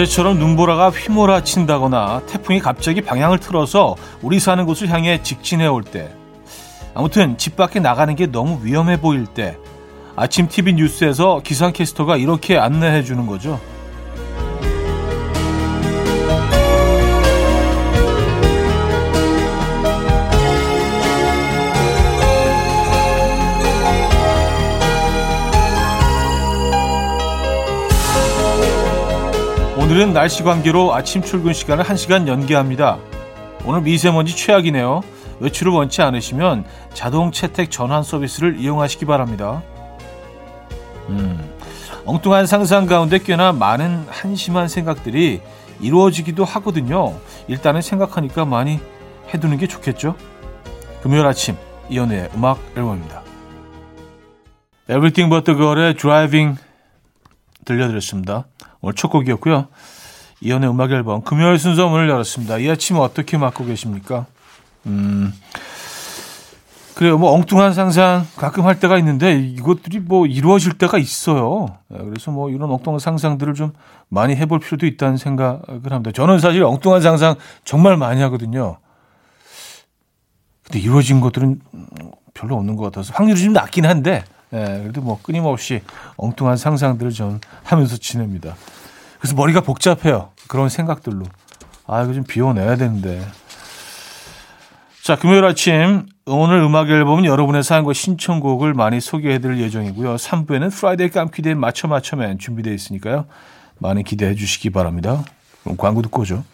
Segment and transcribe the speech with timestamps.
[0.00, 6.10] 어제처럼 눈보라가 휘몰아친다거나 태풍이 갑자기 방향을 틀어서 우리 사는 곳을 향해 직진해 올 때,
[6.94, 9.58] 아무튼 집 밖에 나가는 게 너무 위험해 보일 때,
[10.16, 13.60] 아침 TV 뉴스에서 기상캐스터가 이렇게 안내해 주는 거죠.
[29.90, 33.00] 오늘은 날씨 관계로 아침 출근 시간을 1시간 연기합니다.
[33.64, 35.00] 오늘 미세먼지 최악이네요.
[35.40, 39.64] 외출을 원치 않으시면 자동 채택 전환 서비스를 이용하시기 바랍니다.
[41.08, 41.40] 음,
[42.04, 45.40] 엉뚱한 상상 가운데 꽤나 많은 한심한 생각들이
[45.80, 47.18] 이루어지기도 하거든요.
[47.48, 48.78] 일단은 생각하니까 많이
[49.34, 50.14] 해두는 게 좋겠죠?
[51.02, 51.56] 금요일 아침
[51.88, 53.22] 이연우의 음악 앨범입니다.
[54.88, 56.60] Everything But The Girl의 Driving
[57.64, 58.46] 들려드렸습니다.
[58.80, 59.68] 오늘 첫 곡이었고요.
[60.40, 62.58] 이연의 음악 앨범 금요일 순서 문을 열었습니다.
[62.58, 64.26] 이 아침 어떻게 맞고 계십니까?
[64.86, 65.32] 음,
[66.94, 67.18] 그래요.
[67.18, 71.78] 뭐 엉뚱한 상상 가끔 할 때가 있는데 이것들이 뭐 이루어질 때가 있어요.
[71.88, 73.72] 네, 그래서 뭐 이런 엉뚱한 상상들을 좀
[74.08, 76.12] 많이 해볼 필요도 있다는 생각을 합니다.
[76.12, 78.78] 저는 사실 엉뚱한 상상 정말 많이 하거든요.
[80.64, 81.60] 근데 이루어진 것들은
[82.32, 85.82] 별로 없는 것 같아서 확률이 좀 낮긴 한데 예, 그래도 뭐 끊임없이
[86.16, 88.56] 엉뚱한 상상들을 좀 하면서 지냅니다.
[89.18, 90.30] 그래서 머리가 복잡해요.
[90.48, 91.26] 그런 생각들로.
[91.86, 93.24] 아, 이거 좀 비워내야 되는데.
[95.02, 100.16] 자, 금요일 아침 오늘 음악 앨범은 여러분의 사연과 신청곡을 많이 소개해드릴 예정이고요.
[100.16, 103.26] 3부에는 Friday 깜퀴 Day 맞춰 맞춰맨 준비되어 있으니까요.
[103.78, 105.24] 많이 기대해 주시기 바랍니다.
[105.62, 106.44] 그럼 광고 듣고 오죠.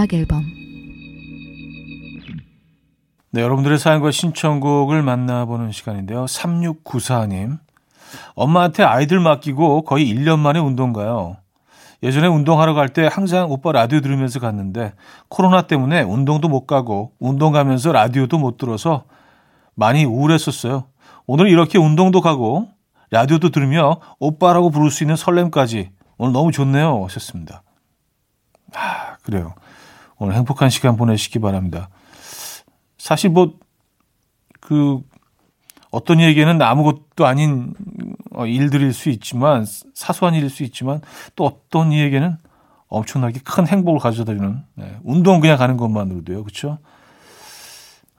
[0.00, 0.42] 음악 앨범
[3.32, 6.24] 네, 여러분들의 사연과 신청곡을 만나보는 시간인데요.
[6.24, 7.58] 3694님.
[8.34, 11.36] 엄마한테 아이들 맡기고 거의 1년 만에 운동 가요.
[12.02, 14.94] 예전에 운동하러 갈 때 항상 오빠 라디오 들으면서 갔는데
[15.28, 19.04] 코로나 때문에 운동도 못 가고 운동 가면서 라디오도 못 들어서
[19.74, 20.86] 많이 우울했었어요.
[21.26, 22.68] 오늘 이렇게 운동도 가고
[23.10, 27.04] 라디오도 들으며 오빠라고 부를 수 있는 설렘까지 오늘 너무 좋네요.
[27.04, 27.62] 하셨습니다.
[28.74, 29.54] 아, 그래요.
[30.20, 31.88] 오늘 행복한 시간 보내시기 바랍니다.
[32.98, 33.54] 사실 뭐,
[34.60, 35.00] 그,
[35.90, 37.74] 어떤 얘기는 아무것도 아닌
[38.32, 39.64] 어, 일들일 수 있지만,
[39.94, 41.00] 사소한 일일 수 있지만,
[41.34, 42.36] 또 어떤 이에게는
[42.88, 46.44] 엄청나게 큰 행복을 가져다 주는, 네, 운동 그냥 가는 것만으로도요.
[46.44, 46.78] 그쵸?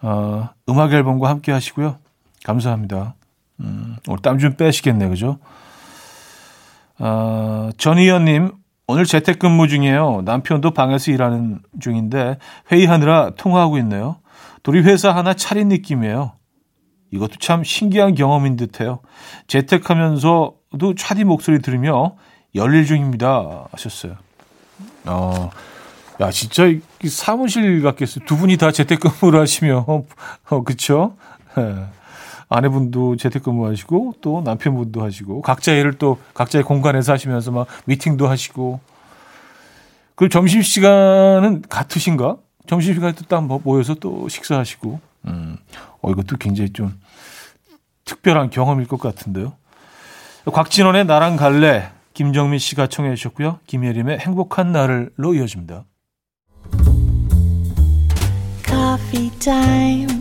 [0.01, 1.97] 어, 음악 앨범과 함께 하시고요.
[2.43, 3.13] 감사합니다.
[3.59, 5.37] 음, 오늘 땀 좀 빼시겠네, 그죠?
[6.97, 8.53] 어, 전희연님,
[8.91, 10.23] 오늘 재택근무 중이에요.
[10.25, 12.37] 남편도 방에서 일하는 중인데
[12.73, 14.17] 회의하느라 통화하고 있네요.
[14.63, 16.33] 둘이 회사 하나 차린 느낌이에요.
[17.13, 18.99] 이것도 참 신기한 경험인 듯해요.
[19.47, 22.15] 재택하면서도 차디 목소리 들으며
[22.53, 23.69] 열일 중입니다.
[23.71, 24.15] 하셨어요.
[25.05, 25.49] 어,
[26.19, 26.63] 야 진짜
[27.07, 28.25] 사무실 같겠어요.
[28.25, 29.85] 두 분이 다 재택근무를 하시면
[30.49, 31.15] 어, 그쵸?
[31.57, 31.85] 예.
[32.51, 38.81] 아내분도 재택근무하시고 또 남편분도 하시고 각자 일을 또 각자의 공간에서 하시면서 막 미팅도 하시고
[40.15, 42.37] 그 점심 시간은 같으신가?
[42.67, 45.57] 점심 시간에 또딱 모여서 또 식사하시고 음.
[46.01, 46.99] 어 이것도 굉장히 좀
[48.03, 49.53] 특별한 경험일 것 같은데요.
[50.45, 53.59] 곽진원의 나랑 갈래 김정민 씨가 청해 주셨고요.
[53.67, 55.85] 김예림의 행복한 날을로 이어집니다.
[58.65, 60.20] Coffee time.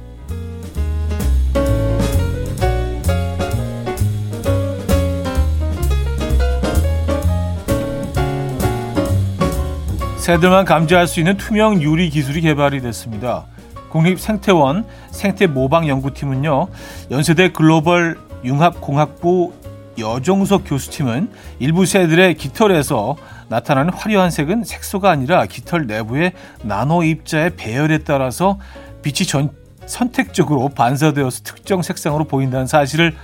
[10.31, 13.47] 새들만 감지할 수 있는 투명 유리 기술이 개발이 됐습니다.
[13.89, 16.69] 국립생태원 생태모방연구팀은요,
[17.11, 19.51] 연세대 글로벌 융합공학부
[19.99, 21.29] 여종석 교수팀은
[21.59, 23.17] 일부 새들의 깃털에서
[23.49, 26.31] 나타나는 화려한 색은 색소가 아니라 깃털 내부의
[26.63, 28.57] 나노 입자의 배열에 따라서
[29.01, 29.49] 빛이 전,
[29.85, 33.17] 선택적으로 반사되어서 특정 색상으로 보인다는 사실을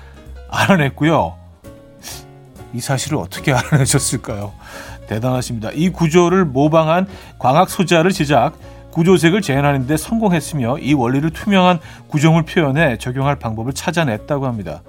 [0.50, 1.38] 알아냈고요.
[2.74, 4.52] 이 사실을 어떻게 알아내셨을까요?
[5.08, 5.72] 대단하십니다.
[5.74, 7.08] 이 구조를 모방한
[7.40, 8.54] 광학 소자를 제작,
[8.92, 14.82] 구조색을 재현하는 데 성공했으며 이 원리를 투명한 구조물 표현에 적용할 방법을 찾아냈다고 합니다.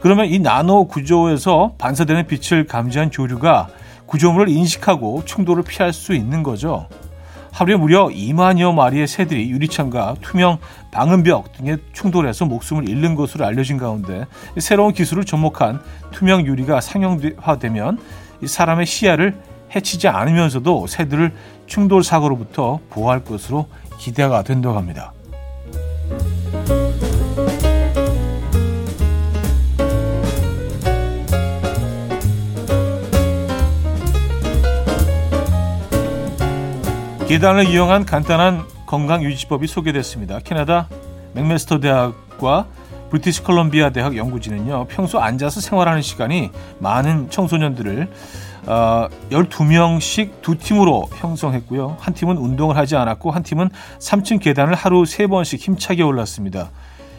[0.00, 3.68] 그러면 이 나노 구조에서 반사되는 빛을 감지한 조류가
[4.06, 6.88] 구조물을 인식하고 충돌을 피할 수 있는 거죠.
[7.52, 10.58] 하루에 무려 2만여 마리의 새들이 유리창과 투명
[10.90, 14.24] 방음벽 등에 충돌해서 목숨을 잃는 것으로 알려진 가운데
[14.58, 15.80] 새로운 기술을 접목한
[16.10, 17.98] 투명 유리가 상용화되면
[18.46, 19.34] 사람의 시야를
[19.74, 21.32] 해치지 않으면서도 새들을
[21.66, 23.66] 충돌 사고로부터 보호할 것으로
[23.98, 25.12] 기대가 된다고 합니다.
[37.28, 40.40] 계단을 이용한 간단한 건강 유지법이 소개됐습니다.
[40.40, 40.88] 캐나다
[41.32, 42.66] 맥메스터 대학과
[43.08, 48.10] 브리티시 컬럼비아 대학 연구진은요, 평소 앉아서 생활하는 시간이 많은 청소년들을
[48.66, 51.96] 어, 12명씩 두 팀으로 형성했고요.
[51.98, 56.70] 한 팀은 운동을 하지 않았고 한 팀은 3층 계단을 하루 3번씩 힘차게 올랐습니다.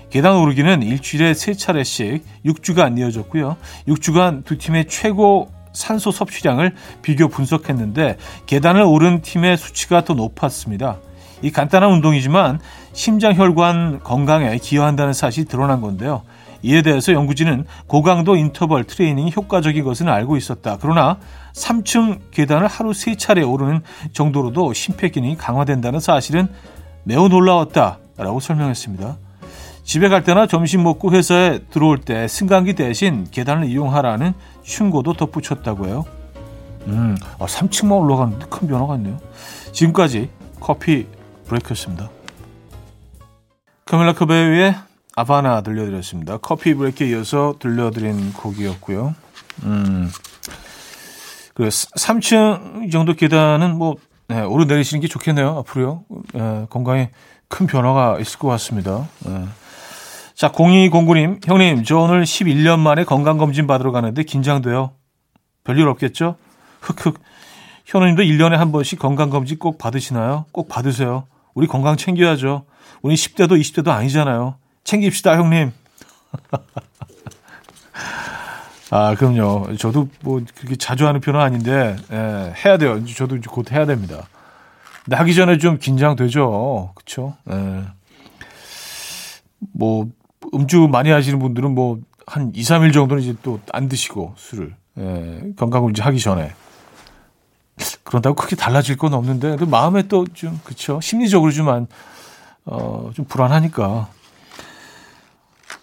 [0.10, 3.57] 계단 오르기는 일주일에 3차례씩 6주간 이어졌고요.
[3.88, 10.98] 6주간 두 팀의 최고 산소 섭취량을 비교 분석했는데 계단을 오른 팀의 수치가 더 높았습니다.
[11.42, 12.60] 이 간단한 운동이지만
[12.94, 16.22] 심장혈관 건강에 기여한다는 사실이 드러난 건데요.
[16.63, 20.77] 이에 대해서 연구진은 고강도 인터벌 트레이닝이 효과적인 것은 알고 있었다.
[20.81, 21.18] 그러나
[21.54, 23.81] 3층 계단을 하루 3차례 오르는
[24.13, 26.48] 정도로도 심폐기능이 강화된다는 사실은
[27.04, 29.18] 매우 놀라웠다 라고 설명했습니다.
[29.83, 34.33] 집에 갈 때나 점심 먹고 회사에 들어올 때 승강기 대신 계단을 이용하라는
[34.63, 36.06] 충고도 덧붙였다고요.
[36.88, 39.19] 음, 아, 3층만 올라가는데 큰 변화가 있네요.
[39.74, 40.30] 지금까지
[40.62, 41.07] 커피
[41.48, 42.09] 브레이크였습니다.
[43.86, 44.75] 카멜라 커베의
[45.15, 46.38] 아바나 들려드렸습니다.
[46.38, 49.15] 커피 브레이크에 이어서 들려드린 곡이었고요.
[49.63, 50.10] 음,
[51.54, 53.95] 그 3층 정도 계단은 뭐
[54.27, 55.57] 네, 오르내리시는 게 좋겠네요.
[55.60, 56.04] 앞으로요.
[56.33, 57.12] 네, 건강에
[57.48, 59.07] 큰 변화가 있을 것 같습니다.
[59.25, 59.45] 네.
[60.33, 64.92] 자, 0209님, 형님, 저 오늘 11년 만에 건강검진 받으러 가는데 긴장돼요.
[65.63, 66.38] 별일 없겠죠?
[66.81, 67.19] 흑흑.
[67.86, 70.45] 현우님도 1년에 한 번씩 건강검진 꼭 받으시나요?
[70.51, 71.27] 꼭 받으세요.
[71.54, 72.66] 우리 건강 챙겨야죠.
[73.04, 74.56] 우리 10대도 20대도 아니잖아요.
[74.83, 75.71] 챙깁시다, 형님.
[78.91, 79.75] 아, 그럼요.
[79.77, 83.03] 저도 뭐 그렇게 자주 하는 편은 아닌데, 예, 해야 돼요.
[83.06, 84.27] 저도 곧 해야 됩니다.
[85.09, 86.91] 하기 전에 좀 긴장되죠.
[86.95, 87.35] 그쵸?
[87.50, 87.83] 예.
[89.74, 90.07] 뭐,
[90.53, 95.41] 음주 많이 하시는 분들은 뭐 한 2, 3일 정도는 이제 또 안 드시고 술을 예,
[95.57, 96.53] 건강검진 하기 전에
[98.03, 101.88] 그런다고 크게 달라질 건 없는데 또 마음에 또 좀 그쵸 심리적으로 좀 안
[102.65, 104.07] 어, 좀 불안하니까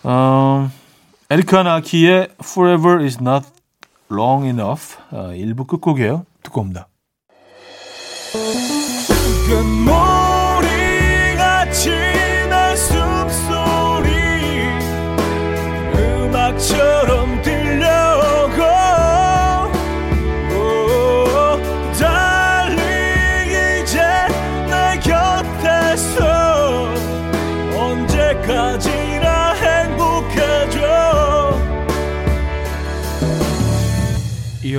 [0.02, 0.70] 어,
[1.31, 3.47] 에리카 나키의 Forever is not
[4.11, 6.88] long enough 어, 일부 끝곡이에요 듣고 옵니다.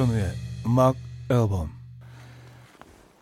[0.02, 0.32] 이현우의
[0.66, 0.96] 음악
[1.30, 1.70] 앨범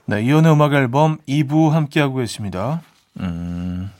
[0.05, 2.81] 네, 이현우의 음악 앨범 2부 함께하고 계십니다
[3.19, 3.91] 음,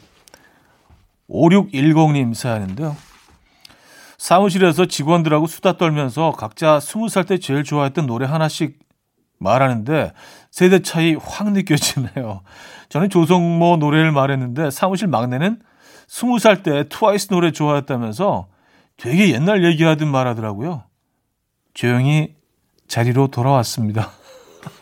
[1.30, 2.96] 5610님 사연인데요
[4.18, 8.80] 사무실에서 직원들하고 수다 떨면서 각자 스무 살때 제일 좋아했던 노래 하나씩
[9.40, 10.12] 말하는데
[10.52, 12.42] 세대 차이 확 느껴지네요.
[12.90, 15.62] 저는 조성모 노래를 말했는데 사무실 막내는
[16.10, 18.50] 스무 살때 트와이스 노래 좋아했다면서
[18.98, 20.84] 되게 옛날 얘기하듯 말하더라고요.
[21.74, 22.36] 조용히
[22.90, 24.12] 자리로 돌아왔습니다.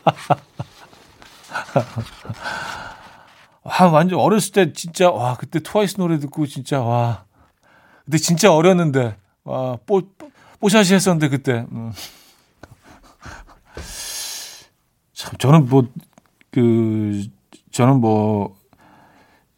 [3.61, 7.25] 와, 완전 어렸을 때 진짜, 와, 그때 트와이스 노래 듣고 진짜, 와.
[8.05, 10.01] 그때 진짜 어렸는데, 와, 뽀,
[10.59, 11.67] 뽀샤시 했었는데, 그때.
[11.71, 11.91] 음.
[15.13, 15.87] 참, 저는 뭐,
[16.49, 17.25] 그,
[17.71, 18.55] 저는 뭐,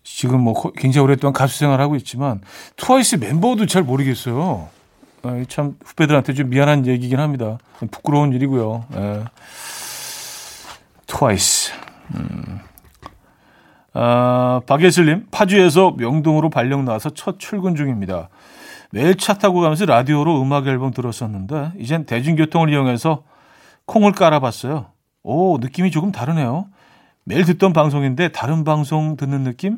[0.04, 2.42] 지금 뭐 굉장히 오랫동안 가수 생활을 하고 있지만,
[2.78, 4.70] 트와이스 멤버도 잘 모르겠어요.
[5.24, 7.58] 아, 참, 후배들한테 좀 미안한 얘기긴 합니다.
[7.92, 8.86] 부끄러운 일이고요.
[8.96, 9.24] 예.
[11.08, 11.74] 트와이스.
[12.16, 12.60] 음.
[13.94, 18.30] 아, 박예슬님, 파주에서 명동으로 발령 나와서 첫 출근 중입니다.
[18.92, 23.24] 매일 차 타고 가면서 라디오로 음악 앨범 들었었는데 이젠 대중교통을 이용해서
[23.86, 24.88] 콩을 깔아봤어요.
[25.24, 26.68] 오 느낌이 조금 다르네요.
[27.24, 29.78] 매일 듣던 방송인데 다른 방송 듣는 느낌?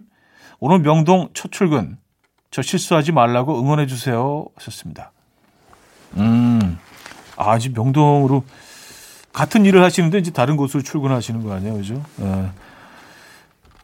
[0.60, 1.98] 오늘 명동 첫 출근
[2.52, 5.12] 저 실수하지 말라고 응원해 주세요 하셨습니다.
[6.18, 6.78] 음
[7.38, 8.44] 아, 지 명동으로
[9.34, 12.04] 같은 일을 하시는데 이제 다른 곳으로 출근하시는 거 아니에요, 그죠?
[12.22, 12.50] 예.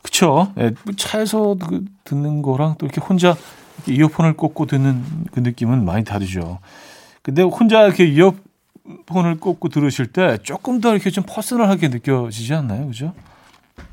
[0.01, 0.51] 그쵸?
[0.57, 3.36] 예, 차에서 그 듣는 거랑 또 이렇게 혼자
[3.88, 6.60] 이어폰을 꽂고 듣는 그 느낌은 많이 다르죠.
[7.22, 13.13] 근데 혼자 이렇게 이어폰을 꽂고 들으실 때 조금 더 이렇게 좀 퍼스널하게 느껴지지 않나요, 그죠?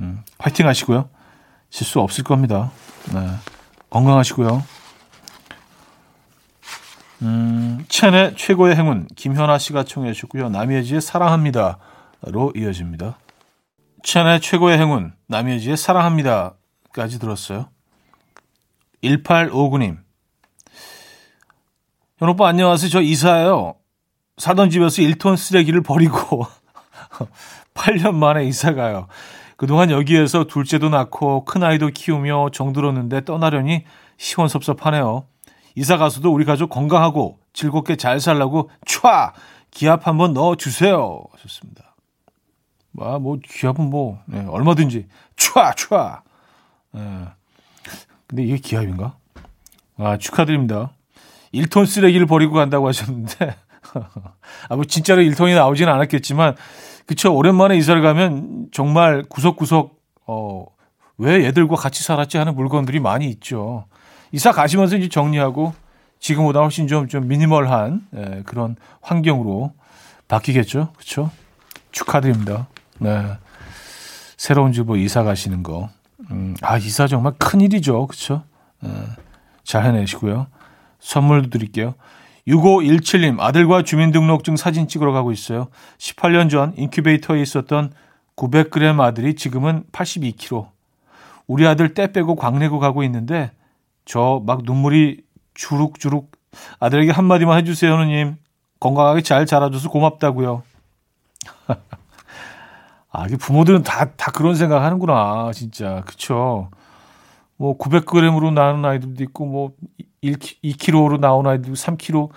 [0.00, 1.08] 음, 화이팅 하시고요.
[1.70, 2.70] 실수 없을 겁니다.
[3.12, 3.28] 네.
[3.90, 4.62] 건강하시고요.
[7.24, 10.50] 음, 첸의 최고의 행운 김현아 씨가 청해 주셨고요.
[10.50, 13.18] 남예지의 사랑합니다로 이어집니다.
[14.02, 17.70] 첸의 최고의 행운 남예지의 사랑합니다까지 들었어요.
[19.02, 19.98] 1859님
[22.18, 22.90] 현 오빠 안녕하세요.
[22.90, 23.76] 저 이사예요.
[24.36, 26.46] 사던 집에서 1톤 쓰레기를 버리고
[27.72, 29.08] 8년 만에 이사 가요.
[29.56, 33.84] 그동안 여기에서 둘째도 낳고 큰아이도 키우며 정들었는데 떠나려니
[34.18, 35.26] 시원섭섭하네요.
[35.74, 39.32] 이사 가서도 우리 가족 건강하고 즐겁게 잘 살라고 촤!
[39.70, 41.22] 기합 한번 넣어 주세요.
[41.32, 41.94] 하셨습니다.
[43.00, 45.74] 아, 뭐, 기합은 뭐, 네, 얼마든지 촤!
[45.76, 46.22] 촤!
[46.92, 47.00] 네.
[48.28, 49.16] 근데 이게 기합인가?
[49.96, 50.92] 아, 축하드립니다.
[51.52, 53.56] 1톤 쓰레기를 버리고 간다고 하셨는데,
[54.68, 56.56] 아, 뭐, 진짜로 1톤이 나오지는 않았겠지만,
[57.06, 57.34] 그쵸.
[57.34, 60.66] 오랜만에 이사를 가면 정말 구석구석, 어,
[61.18, 63.86] 왜 얘들과 같이 살았지 하는 물건들이 많이 있죠.
[64.34, 65.74] 이사 가시면서 이제 정리하고
[66.18, 69.72] 지금보다 훨씬 좀, 좀 미니멀한 예, 그런 환경으로
[70.26, 70.92] 바뀌겠죠.
[70.96, 71.30] 그쵸
[71.92, 72.66] 축하드립니다.
[72.98, 73.24] 네.
[74.36, 75.88] 새로운 집으로 이사 가시는 거.
[76.32, 78.08] 음, 아, 이사 정말 큰일이죠.
[78.08, 78.42] 그쵸
[78.82, 78.88] 예,
[79.62, 80.48] 잘 해내시고요.
[80.98, 81.94] 선물도 드릴게요.
[82.48, 85.68] 6517님, 아들과 주민등록증 사진 찍으러 가고 있어요.
[85.98, 87.92] 18년 전 인큐베이터에 있었던
[88.34, 90.66] 900g 아들이 지금은 82kg.
[91.46, 93.52] 우리 아들 때 빼고 광내고 가고 있는데
[94.04, 95.22] 저 막 눈물이
[95.54, 96.30] 주룩주룩
[96.80, 98.36] 아들에게 한마디만 해주세요, 누님.
[98.80, 100.62] 건강하게 잘 자라줘서 고맙다고요.
[103.10, 106.02] 아, 이게 부모들은 다, 다 그런 생각 하는구나, 진짜.
[106.06, 106.68] 그쵸.
[107.56, 109.72] 뭐, 900g으로 나오는 아이들도 있고, 뭐,
[110.20, 112.28] 1, 2kg로 나오는 아이들도 3kg.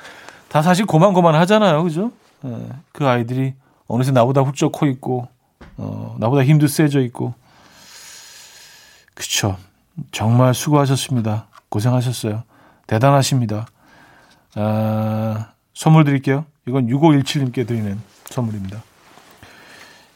[0.49, 1.83] 다 사실 고만고만 하잖아요.
[1.83, 2.11] 그죠?
[2.45, 3.53] 예, 그 아이들이
[3.87, 5.27] 어느새 나보다 훌쩍 커 있고,
[5.77, 7.33] 어, 나보다 힘도 세져 있고.
[9.15, 9.57] 그쵸.
[10.11, 11.47] 정말 수고하셨습니다.
[11.69, 12.43] 고생하셨어요.
[12.87, 13.67] 대단하십니다.
[14.55, 16.45] 아, 선물 드릴게요.
[16.67, 18.81] 이건 6517님께 드리는 선물입니다.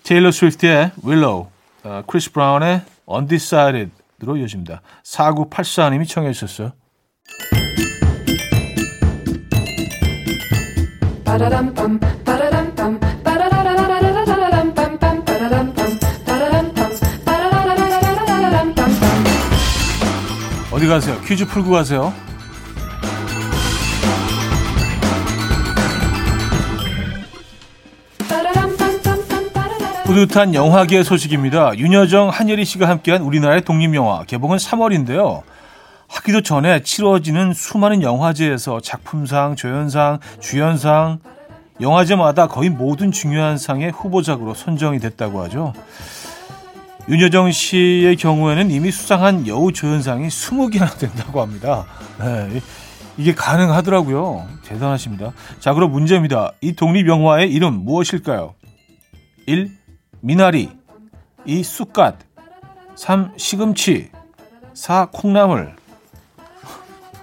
[0.03, 1.48] 테일러 스위프트의 Willow,
[1.84, 4.81] 어, 크리스 브라운의 Undecided로 이어집니다.
[5.03, 6.74] 4984님이 청해 주셨어요.
[20.91, 21.17] 가세요?
[21.21, 22.13] 퀴즈 풀고 가세요.
[30.03, 31.77] 뿌듯한 영화계 소식입니다.
[31.77, 35.43] 윤여정, 한예리 씨가 함께한 우리나라의 독립영화 개봉은 3월인데요.
[36.10, 41.19] 하기도 전에 치러지는 수많은 영화제에서 작품상, 조연상, 주연상,
[41.79, 45.71] 영화제마다 거의 모든 중요한 상의 후보작으로 선정이 됐다고 하죠.
[47.10, 51.86] 윤여정 씨의 경우에는 이미 수상한 여우 조연상이 20개나 된다고 합니다.
[52.20, 52.62] 네,
[53.17, 54.48] 이게 가능하더라고요.
[54.63, 55.34] 대단하십니다.
[55.60, 56.53] 자, 그럼 문제입니다.
[56.62, 58.55] 이 독립영화의 이름 무엇일까요?
[59.48, 59.72] 1.
[60.22, 60.70] 미나리
[61.46, 61.63] 2.
[61.63, 62.20] 쑥갓
[62.96, 63.31] 3.
[63.36, 64.12] 시금치
[64.74, 65.08] 4.
[65.12, 65.75] 콩나물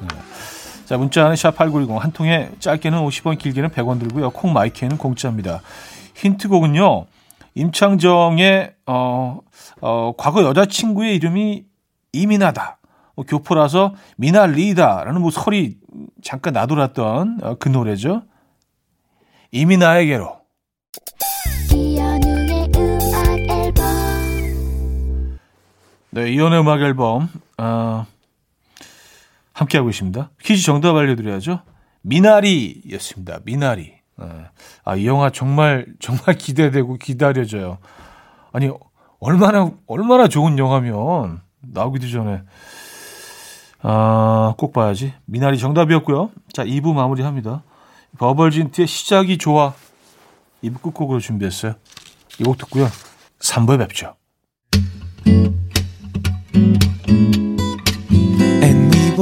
[0.01, 0.09] 네.
[0.85, 4.31] 자 문자는 샵8910 한 통에 짧게는 50원 길게는 100원 들고요.
[4.31, 5.61] 콩 마이크는 공짜입니다.
[6.17, 7.07] 힌트곡은요.
[7.59, 9.41] 임창정의 어,
[9.81, 11.65] 어, 과거 여자친구의 이름이
[12.13, 12.79] 이민하다.
[13.17, 15.77] 뭐 교포라서 미나 리다라는 뭐 설이
[16.23, 18.23] 잠깐 나돌았던 어, 그 노래죠.
[19.51, 20.39] 이민아에게로.
[26.11, 28.07] 네, 이연의 음악 앨범 어,
[29.53, 30.31] 함께하고 있습니다.
[30.41, 31.63] 퀴즈 정답 알려드려야죠.
[32.03, 33.41] 미나리였습니다.
[33.45, 33.98] 미나리.
[34.19, 34.45] 어,
[34.85, 37.79] 아, 이 영화 정말 정말 기대되고 기다려져요.
[38.53, 38.71] 아니
[39.21, 42.43] 얼마나 얼마나 좋은 영화면 나오기도 전에
[43.83, 45.15] 아, 꼭 봐야지.
[45.25, 46.31] 미나리 정답이었고요.
[46.53, 47.63] 자, 2부 마무리합니다.
[48.19, 49.75] 버벌진트의 시작이 좋아.
[50.65, 51.75] 2부 끝곡으로 준비했어요.
[52.41, 52.89] 이 곡 듣고요.
[53.41, 54.15] 3부에 뵙죠.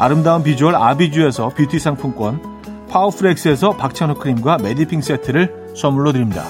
[0.00, 2.40] 아름다운 비주얼 아비주에서 뷰티 상품권,
[2.88, 6.46] 파워프렉스에서 박찬호 크림과 메디핑 세트를 선물로 드립니다.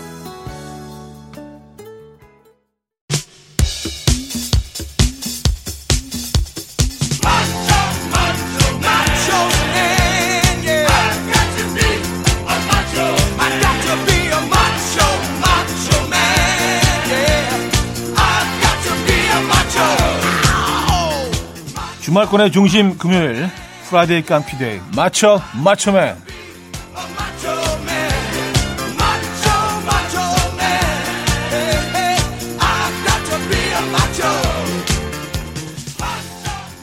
[22.31, 23.49] 주말권의 중심 금요일
[23.89, 26.17] Friday 깜퀴 Day 맞춰 맞춰맨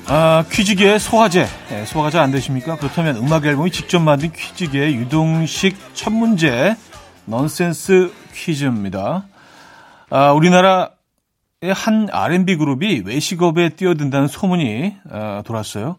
[0.09, 1.47] 아, 퀴즈계의 소화제.
[1.69, 2.77] 네, 소화제 안 되십니까?
[2.77, 6.77] 그렇다면 음악 앨범이 직접 만든 퀴즈계의 유동식 첫 문제,
[7.25, 9.25] 넌센스 퀴즈입니다.
[10.09, 10.91] 아, 우리나라
[11.63, 15.97] 한 R&B 그룹이 외식업에 뛰어든다는 소문이 어, 돌았어요.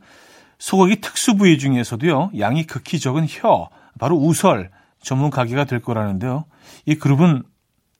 [0.59, 3.69] 소고기 특수 부위 중에서도요, 양이 극히 적은 혀,
[3.99, 4.71] 바로 우설
[5.03, 6.45] 전문 가게가 될 거라는데요.
[6.87, 7.43] 이 그룹은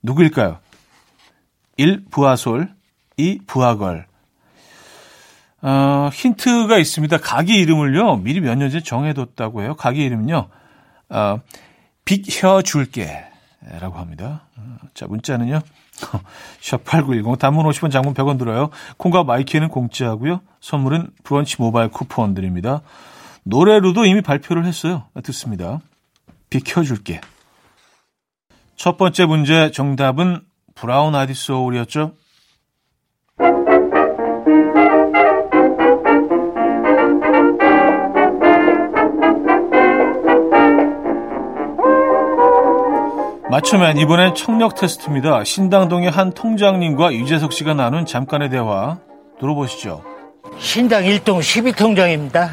[0.03, 0.59] 누구일까요?
[1.77, 2.07] 1.
[2.11, 2.75] 부하솔
[3.17, 3.41] 2.
[3.47, 4.07] 부하걸
[5.61, 7.19] 어, 힌트가 있습니다.
[7.19, 9.75] 가게 이름을요, 미리 몇 년 전에 정해뒀다고 해요.
[9.75, 10.49] 가게 이름은요,
[11.11, 11.41] 어,
[12.05, 13.25] 빅혀 줄게.
[13.81, 14.47] 라고 합니다.
[14.57, 15.61] 어, 자, 문자는요,
[16.61, 18.71] 샵8910 단문 50원 장문 100원 들어요.
[18.97, 20.41] 콩과 마이키는 공짜고요.
[20.61, 22.83] 선물은 브런치 모바일 쿠폰 드립니다.
[23.45, 25.05] 노래로도 이미 발표를 했어요.
[25.23, 25.81] 듣습니다.
[26.51, 27.21] 비켜줄게.
[28.77, 30.43] 첫 번째 문제 정답은
[30.75, 32.13] 브라운 아이드 소울이었죠.
[43.51, 45.43] 맞추면 이번엔 청력 테스트입니다.
[45.45, 48.99] 신당동의 한 통장님과 유재석 씨가 나눈 잠깐의 대화
[49.41, 50.03] 들어보시죠.
[50.59, 52.51] 신당 1동 12통장입니다.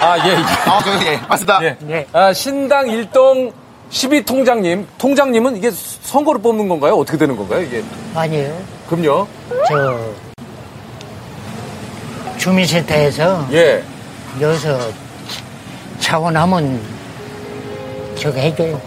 [0.00, 0.36] 아, 예, 예.
[0.36, 1.64] 아, 저, 예, 맞습니다.
[1.64, 1.76] 예.
[1.80, 2.06] 네.
[2.12, 3.52] 아, 신당 1동
[3.90, 4.84] 12통장님.
[4.98, 6.94] 통장님은 이게 선거를 뽑는 건가요?
[6.96, 7.82] 어떻게 되는 건가요, 이게?
[8.14, 8.54] 아니에요.
[8.88, 9.26] 그럼요.
[9.68, 9.98] 저
[12.36, 13.82] 주민센터에서 예.
[14.40, 14.78] 여기서
[16.00, 16.80] 차원하면
[18.16, 18.78] 저거 해줘요.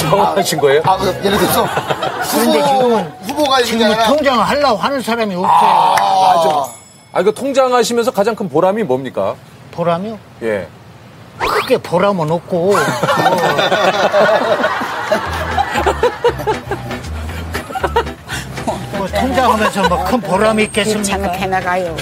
[0.00, 0.82] 정하신 거예요?
[0.84, 1.66] 아, 그, 예를 들어서.
[2.32, 4.04] 그런데 후보, 지금은 후보가 지금 아니라.
[4.06, 5.50] 통장을 하려고 하는 사람이 없어요.
[5.52, 6.66] 아,
[7.12, 9.34] 아, 이거 통장하시면서 가장 큰 보람이 뭡니까?
[9.72, 10.18] 보람이요?
[10.42, 10.66] 예.
[11.38, 12.74] 크게 보람은 없고
[19.00, 21.16] 뭐 통장하면서 뭐 큰 보람이 있겠습니까?
[21.16, 21.96] 귀찮게 나가요.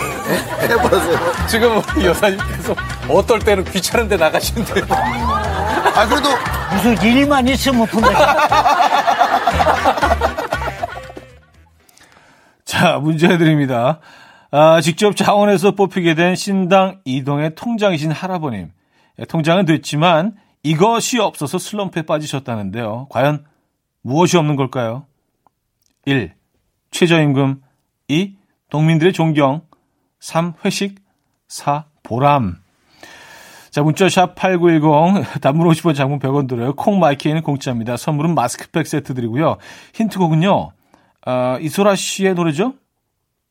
[0.62, 1.46] 해버렸어요.
[1.46, 2.74] 지금 우리 여사님께서
[3.08, 4.82] 어떨 때는 귀찮은데 나가시는데.
[4.92, 6.28] 아, 그래도.
[6.72, 8.12] 무슨 일만 있으면 분명
[12.64, 14.00] 자, 문제 드립니다.
[14.50, 18.70] 아, 직접 자원에서 뽑히게 된 신당 이동의 통장이신 할아버님.
[19.18, 23.06] 예, 통장은 됐지만 이것이 없어서 슬럼프에 빠지셨다는데요.
[23.10, 23.44] 과연
[24.02, 25.06] 무엇이 없는 걸까요?
[26.04, 26.32] 1.
[26.90, 27.62] 최저임금
[28.08, 28.36] 2.
[28.70, 29.62] 동민들의 존경
[30.20, 30.54] 3.
[30.64, 30.96] 회식
[31.48, 31.84] 4.
[32.02, 32.56] 보람
[33.70, 36.74] 자, 문자 샵 8910 단문 50원 장문 100원 들어요.
[36.74, 37.96] 콩 마이케이는 공짜입니다.
[37.96, 39.58] 선물은 마스크팩 세트 드리고요.
[39.94, 40.70] 힌트곡은요.
[41.26, 42.74] 아, 이소라 씨의 노래죠?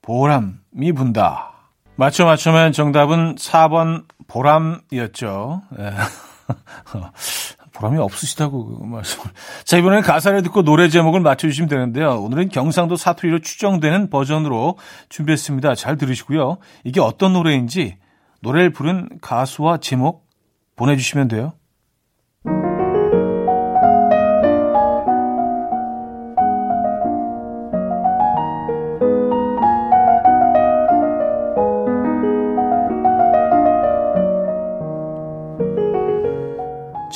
[0.02, 1.52] 보람이 분다.
[1.96, 5.62] 맞춰 맞추면 정답은 4번 보람이었죠.
[7.78, 7.80] 예.
[7.80, 9.26] 보람이 없으시다고 그 말씀을.
[9.64, 12.22] 자, 이번에는 가사를 듣고 노래 제목을 맞춰주시면 되는데요.
[12.22, 14.78] 오늘은 경상도 사투리로 추정되는 버전으로
[15.10, 15.76] 준비했습니다.
[15.76, 16.58] 잘 들으시고요.
[16.84, 17.98] 이게 어떤 노래인지
[18.42, 20.28] 노래를 부른 가수와 제목
[20.76, 21.54] 보내주시면 돼요.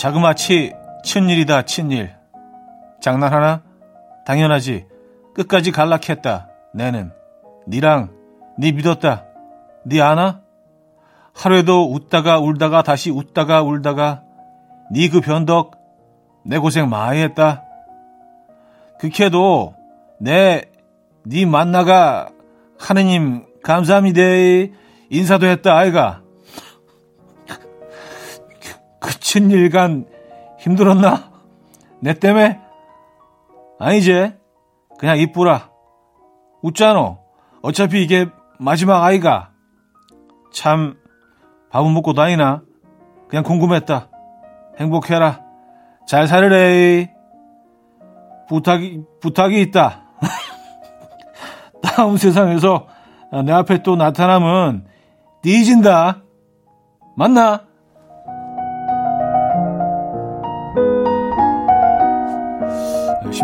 [0.02, 2.16] 자그마치 친일이다 친일.
[3.02, 3.62] 장난하나?
[4.26, 4.88] 당연하지.
[5.36, 7.12] 끝까지 갈락했다 내는.
[7.68, 8.10] 니랑
[8.58, 9.26] 니 믿었다.
[9.86, 10.42] 니 아나?
[11.36, 14.24] 하루에도 웃다가 울다가 다시 웃다가 울다가
[14.92, 15.76] 니 그 변덕
[16.48, 17.64] 내 고생 많이 했다.
[18.98, 19.76] 그캐도
[20.20, 20.64] 내
[21.28, 22.30] 니 만나가
[22.80, 24.20] 하느님 감사합니다.
[25.12, 26.21] 인사도 했다 아이가
[29.02, 30.06] 그 친 일간
[30.60, 31.32] 힘들었나?
[32.02, 32.60] 내 때문에?
[33.80, 34.34] 아니지.
[35.00, 35.70] 그냥 이쁘라.
[36.62, 37.18] 웃잖아.
[37.62, 38.28] 어차피 이게
[38.60, 39.50] 마지막 아이가.
[40.54, 40.96] 참
[41.72, 42.62] 밥은 먹고 다니나?
[43.28, 44.10] 그냥 궁금했다.
[44.80, 45.42] 행복해라.
[46.08, 47.14] 잘 살으래.
[48.50, 50.04] 부탁이, 부탁이 있다.
[51.82, 52.88] 다음 세상에서
[53.46, 54.86] 내 앞에 또 나타나면
[55.42, 56.22] 뒤진다.
[57.16, 57.71] 맞나?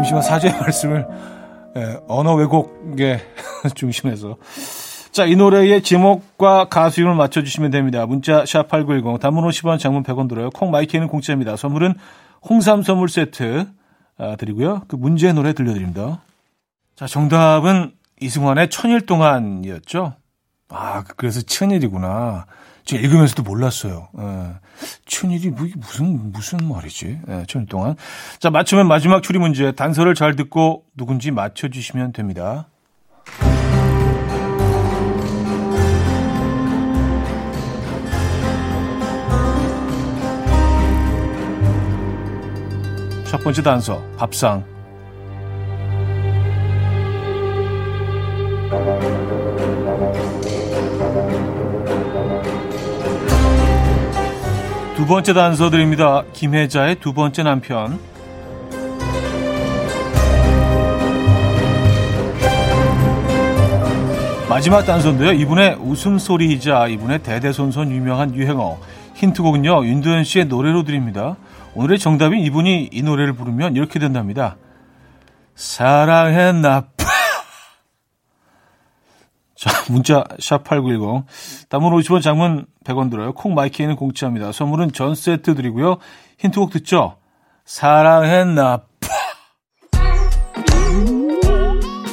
[0.08, 1.06] 심심한 사죄의 말씀을
[1.76, 3.20] 예, 언어 왜곡에
[3.76, 4.38] 중심에서
[5.12, 8.06] 자, 이 노래의 제목과 가수 이름을 맞춰주시면 됩니다.
[8.06, 10.50] 문자 샵8910 단문 50원 장문 100원 들어요.
[10.52, 11.56] 콩 마이키는 공짜입니다.
[11.56, 11.96] 선물은
[12.48, 13.68] 홍삼 선물 세트
[14.20, 14.84] 아, 드리고요.
[14.88, 16.22] 그 문제의 노래 들려드립니다.
[16.96, 20.14] 자, 정답은 이승환의 천일 동안이었죠.
[20.70, 22.46] 아, 그래서 천일이구나.
[22.88, 24.08] 제가 읽으면서도 몰랐어요.
[24.18, 24.54] 예.
[25.06, 27.20] 천일이 뭐, 무슨 무슨 말이지?
[27.28, 27.96] 예, 천일 동안.
[28.40, 32.70] 자, 맞추면 마지막 추리 문제 단서를 잘 듣고 누군지 맞춰 주시면 됩니다.
[43.26, 44.77] 첫 번째 단서 밥상
[55.08, 56.24] 번째 단서 드립니다.
[56.34, 58.00] 김혜자의 두 번째 남편.
[64.50, 65.32] 마지막 단서인데요.
[65.32, 68.78] 이분의 웃음소리이자 이분의 대대손손 유명한 유행어.
[69.16, 69.86] 힌트곡은요.
[69.86, 71.38] 윤도현 씨의 노래로 드립니다.
[71.74, 74.58] 오늘의 정답인 이분이 이 노래를 부르면 이렇게 된답니다.
[75.56, 76.97] 사랑해 나빠.
[79.68, 81.26] 자, 문자 샵 8910.
[81.70, 83.34] 담은 50원 장문 100원 들어요.
[83.34, 84.52] 콩 마이키에는 공짜입니다.
[84.52, 85.98] 선물은 전 세트 드리고요.
[86.40, 87.18] 힌트곡 듣죠?
[87.66, 88.86] 사랑해 나빠.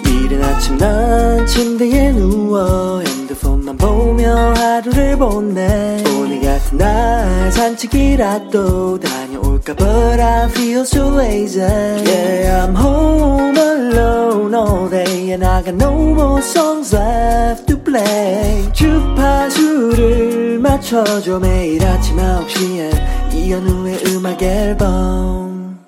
[0.06, 9.23] 이른 아침 난 침대에 누워 핸드폰만 보며 하루를 보내 오늘 같은 날 산책이라도 다
[9.64, 15.74] 녀올까 But I feel so lazy Yeah I'm home alone all day And I got
[15.74, 25.80] no more songs left to play 주파수를 맞춰줘 매일 아침 9시에 이현우의 음악 앨범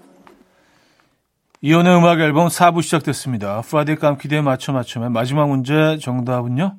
[1.60, 3.62] 이현우의 음악 앨범 4부 시작됐습니다.
[3.62, 6.76] Friday 깜퀴 Day 맞춰 맞춰맨 마지막 문제 정답은요.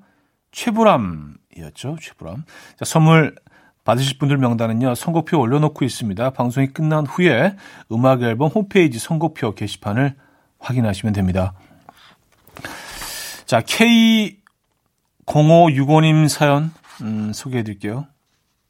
[0.51, 1.97] 최불암이었죠.
[1.99, 2.45] 최불암.
[2.77, 3.35] 자, 선물
[3.87, 4.95] 받으실 분들 명단은요.
[4.95, 6.31] 선곡표 올려놓고 있습니다.
[6.31, 7.55] 방송이 끝난 후에
[7.89, 10.13] 음악 앨범 홈페이지 선곡표 게시판을
[10.59, 11.53] 확인하시면 됩니다.
[13.45, 18.07] 자, K0565님 사연 음, 소개해 드릴게요.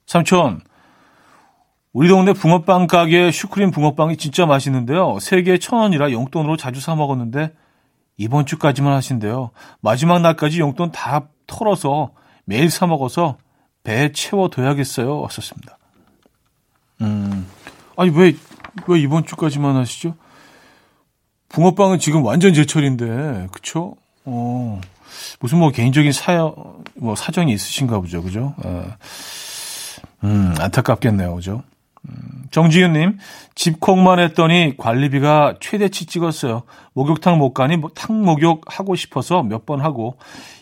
[0.05, 0.61] 삼촌,
[1.93, 5.17] 우리 동네 붕어빵 가게 슈크림 붕어빵이 진짜 맛있는데요.
[5.19, 7.55] 세 개에 천 원이라 용돈으로 자주 사 먹었는데
[8.17, 9.49] 이번 주까지만 하신대요.
[9.81, 12.11] 마지막 날까지 용돈 다 털어서
[12.45, 13.39] 매일 사 먹어서
[13.87, 15.21] 배에 채워둬야겠어요.
[15.21, 15.77] 왔었습니다.
[17.01, 17.47] 음,
[17.95, 18.35] 아니 왜,
[18.87, 20.15] 왜 이번 주까지만 하시죠?
[21.47, 23.95] 붕어빵은 지금 완전 제철인데, 그쵸?
[24.25, 24.81] 어,
[25.39, 26.53] 무슨 뭐 개인적인 사연,
[26.95, 28.21] 뭐 사정이 있으신가 보죠.
[28.21, 28.53] 그죠?
[28.57, 28.83] 어,
[30.25, 31.33] 음, 안타깝겠네요.
[31.35, 31.63] 그죠?
[32.51, 33.17] 정지윤님,
[33.55, 36.63] 집콕만 했더니 관리비가 최대치 찍었어요.
[36.93, 40.17] 목욕탕 못 가니 뭐 탕 목욕 하고 싶어서 몇 번 하고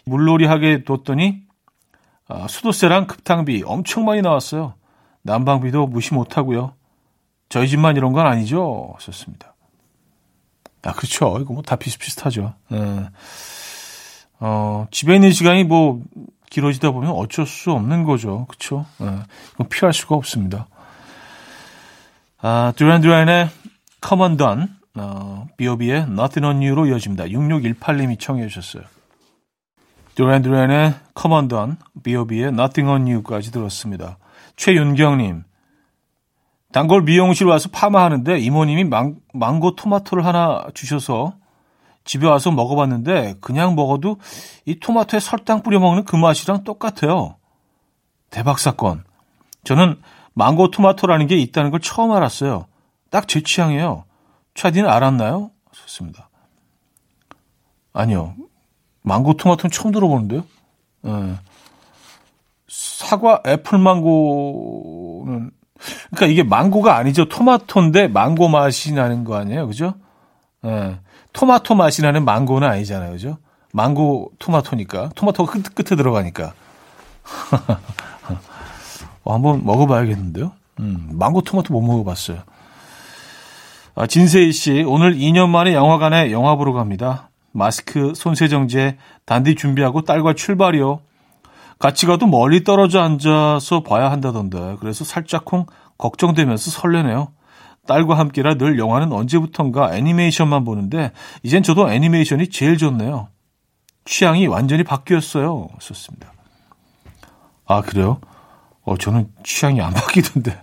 [0.05, 1.44] 물놀이 하게 뒀더니
[2.27, 4.73] 아, 수도세랑 급탕비 엄청 많이 나왔어요.
[5.23, 6.73] 난방비도 무시 못 하고요.
[7.49, 8.95] 저희 집만 이런 건 아니죠.
[8.99, 9.53] 썼습니다.
[10.83, 11.38] 아, 그렇죠.
[11.39, 12.53] 이거 뭐 다 비슷비슷하죠.
[12.73, 13.09] 예.
[14.39, 16.01] 어, 집에 있는 시간이 뭐
[16.49, 18.45] 길어지다 보면 어쩔 수 없는 거죠.
[18.47, 18.85] 그렇죠?
[19.01, 19.19] 예.
[19.55, 20.67] 이건 피할 수가 없습니다.
[22.41, 23.49] 아, 듀란 듀란의
[24.07, 27.25] Come Undone, 어, B.O.B의 Nothing on You로 이어집니다.
[27.25, 28.83] 6618님이 청해 주셨어요.
[30.15, 34.17] 듀란의 Come Undone, B.O.B의 Nothing on You까지 들었습니다.
[34.56, 35.43] 최윤경님,
[36.71, 41.36] 단골 미용실 와서 파마하는데 이모님이 망, 망고 토마토를 하나 주셔서
[42.04, 44.17] 집에 와서 먹어봤는데 그냥 먹어도
[44.65, 47.38] 이 토마토에 설탕 뿌려 먹는 그 맛이랑 똑같아요.
[48.30, 49.04] 대박 사건.
[49.63, 50.01] 저는
[50.34, 52.67] 망고 토마토라는 게 있다는 걸 처음 알았어요.
[53.10, 54.04] 딱 제 취향이에요.
[54.54, 55.51] 차디는 알았나요?
[55.71, 56.30] 좋습니다.
[57.93, 58.36] 아니요.
[59.06, 60.44] 망고 토마토는 처음 들어보는데요.
[61.04, 61.36] 네.
[62.68, 65.52] 사과 애플 망고는
[66.12, 67.26] 그러니까 이게 망고가 아니죠.
[67.30, 69.68] 토마토인데 망고 맛이 나는 거 아니에요.
[69.68, 69.94] 그죠?
[70.65, 70.98] 예.
[71.34, 73.12] 토마토 맛이 나는 망고는 아니잖아요.
[73.12, 73.38] 그죠?
[73.74, 75.12] 망고 토마토니까.
[75.15, 76.54] 토마토가 끝, 끝에 들어가니까.
[79.24, 80.52] 어, 한번 먹어봐야겠는데요.
[80.80, 82.39] 음, 망고 토마토 못 먹어봤어요.
[83.96, 87.30] 아, 진세희 씨, 오늘 2년 만에 영화관에 영화 보러 갑니다.
[87.56, 91.00] 마스크, 손세정제, 단디 준비하고 딸과 출발이요.
[91.80, 94.76] 같이 가도 멀리 떨어져 앉아서 봐야 한다던데.
[94.82, 95.65] 그래서 살짝쿵
[95.98, 97.30] 걱정되면서 설레네요.
[97.88, 101.12] 딸과 함께라 늘 영화는 언제부턴가 애니메이션만 보는데
[101.44, 103.30] 이젠 저도 애니메이션이 제일 좋네요.
[104.04, 105.70] 취향이 완전히 바뀌었어요.
[105.80, 106.34] 썼습니다.
[107.65, 108.20] 아 그래요?
[108.84, 110.62] 어 저는 취향이 안 바뀌던데.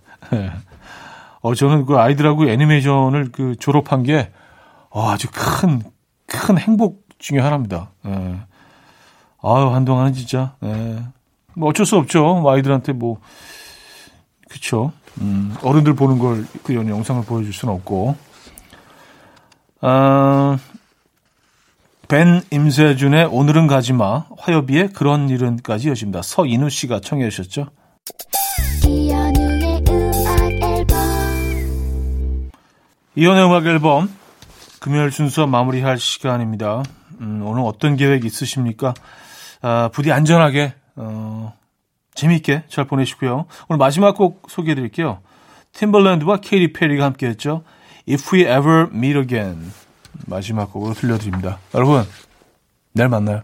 [1.41, 4.31] 어 저는 그 아이들하고 애니메이션을 그 졸업한 게
[4.91, 5.83] 어, 아주 큰
[6.41, 7.91] 큰 행복 중에 하나입니다.
[8.07, 8.11] 예.
[9.43, 11.03] 아유, 한동안은 진짜, 예.
[11.55, 12.23] 뭐 어쩔 수 없죠.
[12.23, 13.21] 뭐 아이들한테 뭐,
[14.49, 14.93] 그쵸.
[15.21, 18.17] 음, 어른들 보는 걸, 그 영상을 보여줄 수는 없고.
[19.83, 20.59] 아,
[22.09, 26.23] 벤 임세준의 오늘은 가지 마, 화요비의 그런 일은까지 여십니다.
[26.23, 27.69] 서인우 씨가 청해 주셨죠.
[28.87, 32.51] 이현우의 음악 앨범
[33.15, 34.22] 이연의 음악 앨범
[34.83, 36.83] 금요일 순서 마무리할 시간입니다.
[37.21, 38.95] 음, 오늘 어떤 계획 있으십니까?
[39.61, 41.57] 아, 부디 안전하게 어,
[42.15, 43.47] 재미있게 잘 보내시고요.
[43.69, 45.21] 오늘 마지막 곡 소개해 드릴게요.
[45.73, 47.63] 팀벌랜드와 케이리 페리가 함께 했죠.
[48.09, 49.73] If We Ever Meet Again
[50.27, 51.61] 마지막 곡으로 들려드립니다.
[51.77, 52.03] 여러분
[52.93, 53.43] 내일 만나요.